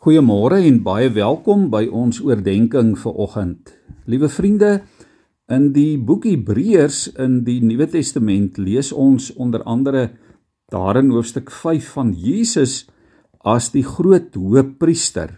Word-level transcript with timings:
Goeiemôre 0.00 0.62
en 0.64 0.78
baie 0.80 1.10
welkom 1.12 1.66
by 1.68 1.82
ons 1.92 2.22
oordeenking 2.24 2.94
vir 2.96 3.18
oggend. 3.20 3.74
Liewe 4.08 4.30
vriende, 4.32 4.70
in 5.52 5.66
die 5.74 5.98
boek 6.00 6.24
Hebreërs 6.24 7.18
in 7.20 7.42
die 7.44 7.58
Nuwe 7.60 7.84
Testament 7.92 8.56
lees 8.56 8.94
ons 8.96 9.26
onder 9.36 9.60
andere 9.68 10.06
daarin 10.72 11.12
hoofstuk 11.12 11.52
5 11.52 11.90
van 11.98 12.14
Jesus 12.16 12.86
as 13.44 13.68
die 13.76 13.84
groot 13.84 14.32
hoëpriester 14.40 15.36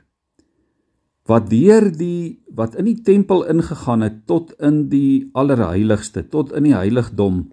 wat 1.26 1.50
deur 1.50 1.88
die 1.90 2.38
wat 2.54 2.78
in 2.78 2.86
die 2.92 3.02
tempel 3.02 3.42
ingegaan 3.50 4.06
het 4.06 4.22
tot 4.30 4.54
in 4.62 4.84
die 4.94 5.26
allerheiligste, 5.34 6.22
tot 6.30 6.54
in 6.54 6.70
die 6.70 6.78
heiligdom 6.78 7.48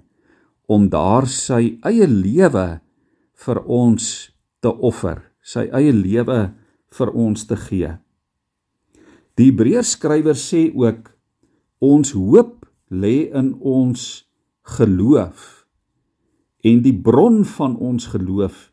om 0.70 0.90
daar 0.94 1.26
sy 1.26 1.80
eie 1.82 2.06
lewe 2.06 2.70
vir 3.34 3.66
ons 3.66 4.30
te 4.62 4.70
offer, 4.70 5.26
sy 5.42 5.72
eie 5.74 5.90
lewe 5.90 6.52
vir 6.96 7.12
ons 7.14 7.46
te 7.46 7.58
gee. 7.68 7.94
Die 9.38 9.52
Hebreërs 9.52 9.96
skrywer 9.96 10.38
sê 10.38 10.68
ook 10.76 11.14
ons 11.80 12.12
hoop 12.18 12.66
lê 12.92 13.30
in 13.32 13.54
ons 13.62 14.26
geloof 14.78 15.66
en 16.68 16.82
die 16.84 16.96
bron 16.96 17.46
van 17.48 17.78
ons 17.78 18.10
geloof 18.12 18.68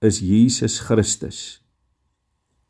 is 0.00 0.22
Jesus 0.24 0.78
Christus. 0.80 1.60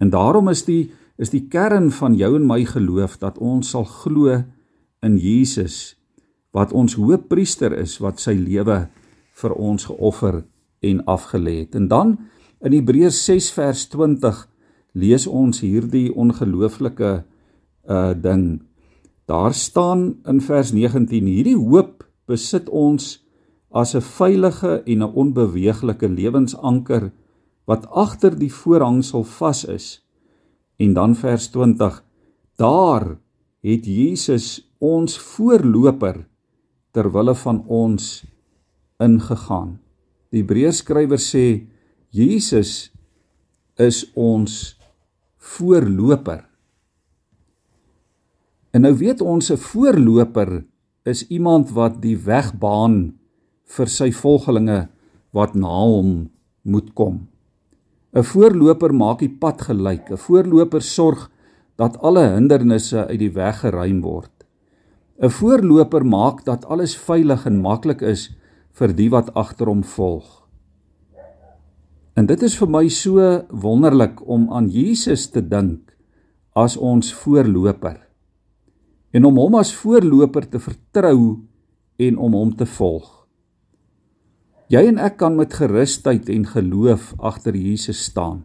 En 0.02 0.10
daarom 0.10 0.50
is 0.50 0.64
die 0.66 0.90
is 1.20 1.30
die 1.30 1.44
kern 1.52 1.90
van 1.92 2.14
jou 2.16 2.32
en 2.38 2.46
my 2.48 2.62
geloof 2.64 3.18
dat 3.20 3.38
ons 3.38 3.74
sal 3.74 3.84
glo 3.84 4.38
in 5.04 5.18
Jesus 5.20 5.98
wat 6.56 6.72
ons 6.72 6.96
hoëpriester 6.96 7.74
is 7.76 7.98
wat 8.00 8.22
sy 8.22 8.32
lewe 8.40 8.86
vir 9.42 9.52
ons 9.52 9.84
geoffer 9.84 10.40
en 10.80 11.02
afgelê 11.04 11.60
het. 11.60 11.76
En 11.76 11.88
dan 11.92 12.16
in 12.64 12.72
Hebreërs 12.72 13.20
6 13.28 13.50
vers 13.52 13.84
20 13.92 14.40
lees 14.92 15.26
ons 15.26 15.60
hierdie 15.60 16.10
ongelooflike 16.14 17.24
uh 17.88 18.12
ding. 18.14 18.62
Daar 19.30 19.54
staan 19.54 20.18
in 20.26 20.40
vers 20.40 20.72
19: 20.72 21.26
Hierdie 21.26 21.56
hoop 21.56 22.04
besit 22.26 22.68
ons 22.68 23.20
as 23.70 23.94
'n 23.94 24.02
veilige 24.02 24.82
en 24.86 25.02
'n 25.02 25.14
onbeweeglike 25.14 26.08
lewensanker 26.08 27.12
wat 27.64 27.86
agter 27.90 28.38
die 28.38 28.52
voorhangsel 28.52 29.24
vas 29.24 29.64
is. 29.64 30.02
En 30.76 30.92
dan 30.92 31.14
vers 31.14 31.48
20: 31.48 32.04
Daar 32.56 33.18
het 33.60 33.86
Jesus 33.86 34.72
ons 34.78 35.18
voorloper 35.18 36.26
ter 36.90 37.12
wille 37.12 37.34
van 37.34 37.64
ons 37.66 38.24
ingegaan. 38.98 39.78
Die 40.30 40.42
Hebreërs 40.42 40.76
skrywer 40.76 41.18
sê 41.18 41.66
Jesus 42.10 42.90
is 43.76 44.10
ons 44.14 44.79
voorloper. 45.40 46.44
En 48.70 48.84
nou 48.86 48.94
weet 48.94 49.20
ons 49.20 49.50
'n 49.50 49.56
voorloper 49.56 50.64
is 51.02 51.26
iemand 51.28 51.70
wat 51.70 52.02
die 52.02 52.16
weg 52.16 52.52
baan 52.58 53.18
vir 53.64 53.88
sy 53.88 54.12
volgelinge 54.12 54.88
wat 55.32 55.54
na 55.54 55.80
hom 55.80 56.30
moet 56.62 56.92
kom. 56.94 57.28
'n 58.12 58.22
Voorloper 58.22 58.94
maak 58.94 59.18
die 59.18 59.30
pad 59.30 59.62
gelyk. 59.62 60.10
'n 60.10 60.16
Voorloper 60.16 60.82
sorg 60.82 61.30
dat 61.76 61.98
alle 61.98 62.26
hindernisse 62.34 63.06
uit 63.06 63.18
die 63.18 63.32
weg 63.32 63.60
geruim 63.60 64.00
word. 64.02 64.44
'n 65.22 65.30
Voorloper 65.30 66.04
maak 66.06 66.44
dat 66.44 66.64
alles 66.64 66.96
veilig 66.96 67.46
en 67.46 67.60
maklik 67.60 68.02
is 68.02 68.30
vir 68.72 68.92
die 68.92 69.10
wat 69.10 69.34
agter 69.34 69.66
hom 69.66 69.82
volg. 69.82 70.39
En 72.20 72.26
dit 72.28 72.42
is 72.44 72.52
vir 72.60 72.68
my 72.68 72.82
so 72.92 73.22
wonderlik 73.62 74.18
om 74.28 74.50
aan 74.52 74.66
Jesus 74.68 75.22
te 75.32 75.40
dink 75.40 75.94
as 76.52 76.74
ons 76.76 77.14
voorloper. 77.16 77.96
En 79.16 79.24
om 79.24 79.38
hom 79.40 79.56
as 79.56 79.70
voorloper 79.72 80.44
te 80.52 80.60
vertrou 80.60 81.40
en 81.96 82.18
om 82.20 82.36
hom 82.36 82.52
te 82.52 82.68
volg. 82.76 83.08
Jy 84.68 84.84
en 84.90 85.00
ek 85.00 85.16
kan 85.22 85.38
met 85.38 85.56
gerusheid 85.56 86.28
en 86.28 86.44
geloof 86.52 87.14
agter 87.16 87.56
Jesus 87.56 88.04
staan. 88.10 88.44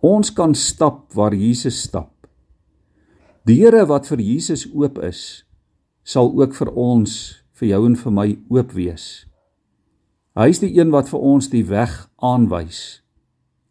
Ons 0.00 0.32
kan 0.32 0.56
stap 0.56 1.10
waar 1.12 1.36
Jesus 1.36 1.82
stap. 1.84 2.14
Deure 3.44 3.84
wat 3.90 4.08
vir 4.08 4.24
Jesus 4.24 4.64
oop 4.72 4.96
is, 5.04 5.44
sal 6.08 6.32
ook 6.40 6.56
vir 6.56 6.72
ons, 6.72 7.18
vir 7.60 7.74
jou 7.74 7.84
en 7.90 8.00
vir 8.00 8.16
my 8.16 8.30
oop 8.48 8.72
wees. 8.72 9.10
Hy 10.38 10.46
is 10.52 10.60
die 10.62 10.70
een 10.76 10.92
wat 10.94 11.08
vir 11.10 11.22
ons 11.26 11.48
die 11.50 11.64
weg 11.66 11.92
aanwys. 12.22 13.02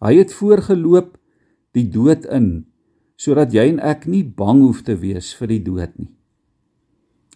Hy 0.04 0.18
het 0.18 0.34
voorgeloop 0.36 1.16
die 1.76 1.88
dood 1.88 2.26
in 2.28 2.66
sodat 3.20 3.52
jy 3.56 3.66
en 3.74 3.80
ek 3.84 4.06
nie 4.08 4.24
bang 4.24 4.62
hoef 4.64 4.82
te 4.88 4.96
wees 5.00 5.34
vir 5.36 5.52
die 5.52 5.64
dood 5.64 5.92
nie. 6.00 6.12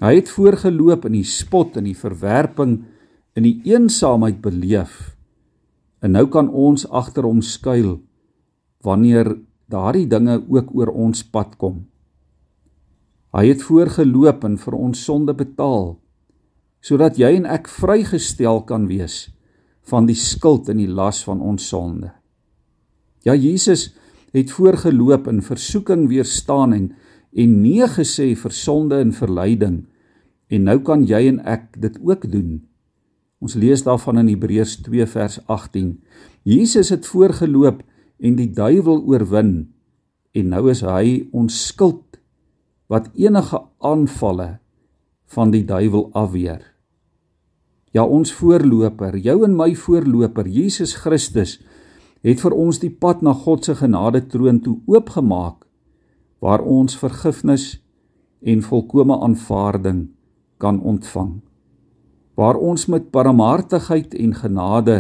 Hy 0.03 0.13
het 0.16 0.31
voorgeloop 0.31 1.06
in 1.07 1.17
die 1.19 1.28
spot 1.28 1.75
en 1.79 1.88
die 1.88 1.97
verwerping 1.97 2.78
in 3.35 3.47
die 3.47 3.57
eensaamheid 3.67 4.41
beleef. 4.44 5.13
En 6.03 6.16
nou 6.16 6.25
kan 6.31 6.50
ons 6.50 6.85
agter 6.88 7.28
hom 7.28 7.41
skuil 7.44 7.97
wanneer 8.83 9.35
daardie 9.72 10.07
dinge 10.07 10.41
ook 10.51 10.72
oor 10.75 10.91
ons 10.91 11.23
pad 11.23 11.56
kom. 11.59 11.85
Hy 13.33 13.47
het 13.47 13.63
voorgeloop 13.63 14.44
en 14.44 14.59
vir 14.59 14.75
ons 14.78 15.03
sonde 15.07 15.35
betaal 15.35 15.94
sodat 16.83 17.17
jy 17.19 17.31
en 17.38 17.47
ek 17.47 17.69
vrygestel 17.71 18.61
kan 18.67 18.89
wees 18.89 19.29
van 19.88 20.07
die 20.07 20.17
skuld 20.19 20.69
en 20.71 20.79
die 20.79 20.91
las 20.91 21.21
van 21.23 21.39
ons 21.44 21.66
sonde. 21.71 22.11
Ja 23.23 23.35
Jesus 23.35 23.94
het 24.35 24.51
voorgeloop 24.51 25.29
in 25.31 25.41
versoeking 25.45 26.09
weerstaan 26.11 26.73
en 26.75 26.91
en 27.33 27.53
nee 27.63 27.88
gesê 27.89 28.33
vir 28.38 28.53
sonde 28.53 28.99
en 29.01 29.13
verleiding 29.16 29.79
en 30.53 30.67
nou 30.69 30.77
kan 30.85 31.05
jy 31.07 31.23
en 31.31 31.39
ek 31.49 31.79
dit 31.81 31.95
ook 32.03 32.27
doen. 32.29 32.59
Ons 33.41 33.55
lees 33.59 33.81
daarvan 33.83 34.21
in 34.21 34.29
Hebreërs 34.29 34.77
2 34.85 35.07
vers 35.09 35.39
18. 35.51 35.95
Jesus 36.47 36.91
het 36.94 37.07
voorgeloop 37.09 37.81
en 38.23 38.35
die 38.38 38.51
duiwel 38.51 39.01
oorwin 39.07 39.53
en 40.33 40.51
nou 40.53 40.67
is 40.71 40.83
hy 40.85 41.23
ons 41.31 41.57
skuld 41.69 42.19
wat 42.91 43.09
enige 43.17 43.63
aanvalle 43.81 44.59
van 45.33 45.51
die 45.53 45.63
duiwel 45.65 46.09
afweer. 46.13 46.72
Ja, 47.94 48.02
ons 48.09 48.34
voorloper, 48.34 49.20
jou 49.22 49.44
en 49.46 49.54
my 49.54 49.76
voorloper, 49.78 50.48
Jesus 50.50 50.96
Christus, 51.04 51.59
het 52.26 52.42
vir 52.42 52.56
ons 52.58 52.80
die 52.81 52.90
pad 52.90 53.22
na 53.22 53.36
God 53.38 53.68
se 53.68 53.76
genade 53.78 54.24
troon 54.31 54.62
toe 54.66 54.80
oopgemaak 54.90 55.59
waar 56.44 56.64
ons 56.66 56.98
vergifnis 56.98 57.78
en 58.42 58.64
volkomme 58.66 59.20
aanvaarding 59.24 60.08
kan 60.58 60.80
ontvang. 60.81 61.36
Waar 62.36 62.58
ons 62.58 62.88
met 62.90 63.12
barmhartigheid 63.14 64.16
en 64.18 64.34
genade 64.36 64.98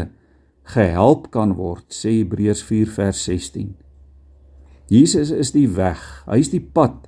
gehelp 0.75 1.31
kan 1.33 1.55
word, 1.57 1.89
sê 1.89 2.19
Hebreërs 2.19 2.61
4 2.63 2.91
vers 2.93 3.23
16. 3.25 3.73
Jesus 4.93 5.31
is 5.33 5.51
die 5.55 5.67
weg, 5.67 5.99
hy 6.27 6.37
is 6.43 6.53
die 6.53 6.61
pad, 6.61 7.07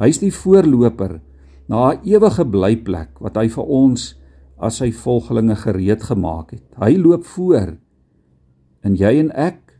hy 0.00 0.08
is 0.08 0.22
die 0.22 0.32
voorloper 0.32 1.18
na 1.68 1.92
'n 1.92 2.00
ewige 2.08 2.44
blyplek 2.48 3.20
wat 3.20 3.36
hy 3.36 3.48
vir 3.52 3.66
ons 3.66 4.14
as 4.58 4.80
sy 4.80 4.90
volgelinge 4.94 5.56
gereed 5.56 6.02
gemaak 6.08 6.52
het. 6.56 6.66
Hy 6.80 6.96
loop 6.98 7.26
voor 7.36 7.76
en 8.86 8.96
jy 8.98 9.14
en 9.22 9.30
ek 9.34 9.78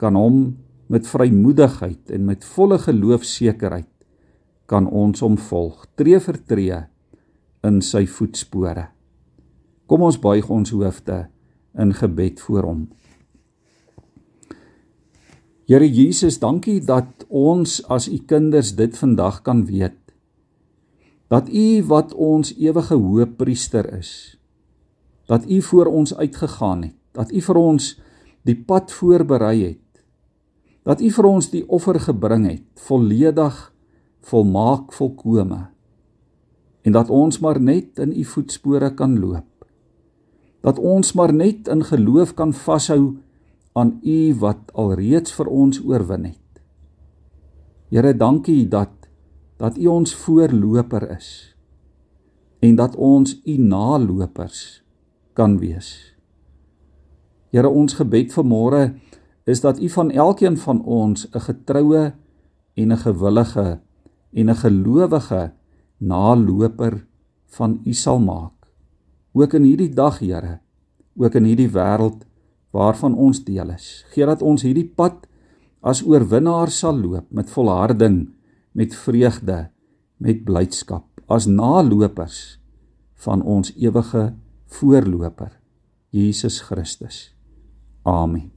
kan 0.00 0.18
hom 0.18 0.56
met 0.92 1.06
vrymoedigheid 1.08 2.12
en 2.14 2.26
met 2.28 2.44
volle 2.44 2.78
geloofsekerheid 2.78 3.90
kan 4.70 4.86
ons 4.86 5.22
hom 5.22 5.38
volg 5.38 5.86
tree 5.98 6.18
vir 6.22 6.38
tree 6.46 6.82
in 7.66 7.80
sy 7.82 8.04
voetspore. 8.06 8.88
Kom 9.86 10.02
ons 10.06 10.18
buig 10.18 10.48
ons 10.50 10.70
hoofde 10.74 11.26
in 11.78 11.94
gebed 11.94 12.40
voor 12.42 12.66
hom. 12.66 12.86
Here 15.66 15.86
Jesus, 15.86 16.38
dankie 16.38 16.78
dat 16.78 17.26
ons 17.26 17.80
as 17.90 18.06
u 18.06 18.20
kinders 18.22 18.74
dit 18.78 18.94
vandag 18.98 19.42
kan 19.46 19.64
weet 19.66 19.98
dat 21.28 21.48
u 21.48 21.82
wat 21.90 22.14
ons 22.14 22.54
ewige 22.56 22.94
hoëpriester 22.94 23.88
is 23.98 24.10
dat 25.26 25.50
u 25.50 25.62
voor 25.62 25.86
ons 25.86 26.14
uitgegaan 26.16 26.82
het 26.82 26.96
dat 27.12 27.32
u 27.32 27.40
vir 27.48 27.56
ons 27.56 27.88
die 28.46 28.56
pad 28.56 28.92
voorberei 28.92 29.56
het 29.64 30.02
dat 30.86 31.00
u 31.00 31.10
vir 31.10 31.30
ons 31.30 31.50
die 31.50 31.64
offer 31.68 32.00
gebring 32.00 32.46
het 32.50 32.86
volledig 32.88 33.58
volmaak 34.20 34.92
volkome 34.92 35.66
en 36.82 36.92
dat 36.92 37.10
ons 37.10 37.38
maar 37.42 37.60
net 37.60 37.98
in 37.98 38.14
u 38.14 38.24
voetspore 38.24 38.94
kan 38.94 39.18
loop 39.18 39.66
dat 40.66 40.78
ons 40.78 41.12
maar 41.12 41.34
net 41.34 41.68
in 41.70 41.84
geloof 41.84 42.34
kan 42.34 42.52
vashou 42.52 43.16
aan 43.76 43.98
u 44.02 44.34
wat 44.40 44.72
alreeds 44.72 45.34
vir 45.36 45.48
ons 45.52 45.78
oorwin 45.84 46.30
het. 46.30 46.60
Here 47.92 48.14
dankie 48.16 48.64
dat 48.72 48.95
dat 49.56 49.78
U 49.78 49.86
ons 49.86 50.14
voorloper 50.14 51.10
is 51.16 51.56
en 52.60 52.76
dat 52.76 52.96
ons 52.96 53.36
U 53.44 53.56
nalopers 53.58 54.82
kan 55.36 55.58
wees. 55.60 56.12
Here 57.52 57.68
ons 57.68 57.96
gebed 57.96 58.32
vanmôre 58.32 58.96
is 59.46 59.60
dat 59.60 59.80
U 59.80 59.88
van 59.88 60.10
elkeen 60.10 60.56
van 60.56 60.82
ons 60.84 61.28
'n 61.30 61.40
getroue 61.40 62.12
en 62.74 62.92
'n 62.92 62.96
gewillige 62.96 63.80
en 64.32 64.50
'n 64.50 64.54
gelowige 64.54 65.52
naloper 65.98 67.06
van 67.46 67.80
U 67.84 67.92
sal 67.92 68.18
maak. 68.18 68.52
Ook 69.32 69.52
in 69.52 69.62
hierdie 69.62 69.94
dag, 69.94 70.18
Here, 70.18 70.60
ook 71.16 71.34
in 71.34 71.44
hierdie 71.44 71.70
wêreld 71.70 72.26
waarvan 72.70 73.14
ons 73.14 73.44
deel 73.44 73.70
is. 73.70 74.04
Gee 74.12 74.26
dat 74.26 74.42
ons 74.42 74.62
hierdie 74.62 74.88
pad 74.88 75.26
as 75.80 76.02
oorwinnaars 76.02 76.78
sal 76.78 76.96
loop 76.98 77.30
met 77.30 77.50
volharding, 77.50 78.35
met 78.76 78.96
vreugde, 78.96 79.70
met 80.20 80.44
blydskap, 80.44 81.06
as 81.26 81.46
nalopers 81.48 82.58
van 83.24 83.42
ons 83.42 83.72
ewige 83.76 84.34
voorloper, 84.76 85.56
Jesus 86.12 86.60
Christus. 86.60 87.32
Amen. 88.04 88.55